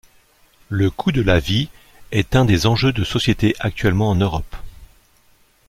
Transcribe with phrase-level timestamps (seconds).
[0.69, 1.69] Le coût de la vie
[2.11, 4.55] est un des enjeux de société actuellement en Europe.